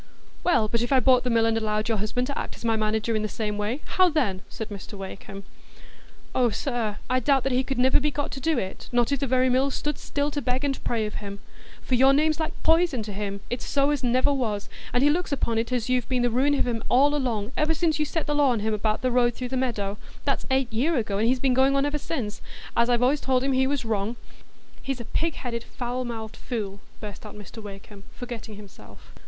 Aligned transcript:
"Well, 0.43 0.67
but 0.67 0.81
if 0.81 0.91
I 0.91 0.99
bought 0.99 1.23
the 1.23 1.29
mill, 1.29 1.45
and 1.45 1.55
allowed 1.55 1.87
your 1.87 1.99
husband 1.99 2.25
to 2.25 2.35
act 2.35 2.55
as 2.55 2.65
my 2.65 2.75
manager 2.75 3.15
in 3.15 3.21
the 3.21 3.29
same 3.29 3.59
way, 3.59 3.81
how 3.85 4.09
then?" 4.09 4.41
said 4.49 4.69
Mr 4.69 4.93
Wakem. 4.93 5.43
"Oh, 6.33 6.49
sir, 6.49 6.97
I 7.07 7.19
doubt 7.19 7.45
he 7.51 7.63
could 7.63 7.77
niver 7.77 7.99
be 7.99 8.09
got 8.09 8.31
to 8.31 8.39
do 8.39 8.57
it, 8.57 8.89
not 8.91 9.11
if 9.11 9.19
the 9.19 9.27
very 9.27 9.47
mill 9.47 9.69
stood 9.69 9.99
still 9.99 10.31
to 10.31 10.41
beg 10.41 10.63
and 10.65 10.83
pray 10.83 11.05
of 11.05 11.21
him. 11.21 11.37
For 11.83 11.93
your 11.93 12.13
name's 12.13 12.39
like 12.39 12.63
poison 12.63 13.03
to 13.03 13.13
him, 13.13 13.41
it's 13.51 13.63
so 13.67 13.91
as 13.91 14.03
never 14.03 14.33
was; 14.33 14.69
and 14.91 15.03
he 15.03 15.11
looks 15.11 15.31
upon 15.31 15.59
it 15.59 15.71
as 15.71 15.87
you've 15.87 16.09
been 16.09 16.23
the 16.23 16.31
ruin 16.31 16.55
of 16.55 16.65
him 16.65 16.83
all 16.89 17.13
along, 17.13 17.51
ever 17.55 17.75
since 17.75 17.99
you 17.99 18.05
set 18.05 18.25
the 18.25 18.33
law 18.33 18.49
on 18.49 18.61
him 18.61 18.73
about 18.73 19.03
the 19.03 19.11
road 19.11 19.35
through 19.35 19.49
the 19.49 19.55
meadow,—that's 19.55 20.47
eight 20.49 20.73
year 20.73 20.95
ago, 20.95 21.19
and 21.19 21.27
he's 21.27 21.39
been 21.39 21.53
going 21.53 21.75
on 21.75 21.85
ever 21.85 21.99
since—as 21.99 22.89
I've 22.89 23.03
allays 23.03 23.21
told 23.21 23.43
him 23.43 23.51
he 23.53 23.67
was 23.67 23.85
wrong——" 23.85 24.15
"He's 24.81 24.99
a 24.99 25.05
pig 25.05 25.35
headed, 25.35 25.63
foul 25.63 26.05
mouthed 26.05 26.37
fool!" 26.37 26.79
burst 26.99 27.23
out 27.23 27.35
Mr 27.35 27.61
Wakem, 27.61 28.01
forgetting 28.15 28.55
himself. 28.55 29.11